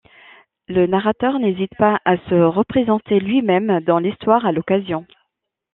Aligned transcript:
Le 0.67 0.87
narrateur 0.87 1.37
n'hésite 1.37 1.75
pas 1.77 1.99
à 2.05 2.17
se 2.27 2.33
représenter 2.33 3.19
lui-même 3.19 3.81
dans 3.81 3.99
l'histoire 3.99 4.47
à 4.47 4.51
l'occasion. 4.51 5.05